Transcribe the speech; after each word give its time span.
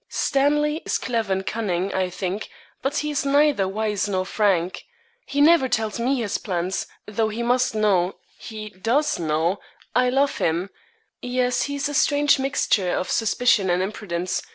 Stanley 0.09 0.77
is 0.83 0.97
clever 0.97 1.31
and 1.31 1.45
cunning, 1.45 1.93
I 1.93 2.09
think, 2.09 2.49
but 2.81 2.97
he 2.97 3.11
is 3.11 3.23
neither 3.23 3.67
wise 3.67 4.09
nor 4.09 4.25
frank. 4.25 4.85
He 5.27 5.41
never 5.41 5.69
tells 5.69 5.99
me 5.99 6.15
his 6.15 6.39
plans, 6.39 6.87
though 7.05 7.29
he 7.29 7.43
must 7.43 7.75
know 7.75 8.15
he 8.39 8.69
does 8.69 9.19
know 9.19 9.59
I 9.95 10.09
love 10.09 10.39
him; 10.39 10.71
yes, 11.21 11.61
he's 11.69 11.87
a 11.87 11.93
strange 11.93 12.39
mixture 12.39 12.89
of 12.91 13.11
suspicion 13.11 13.69
and 13.69 13.83
imprudence. 13.83 14.41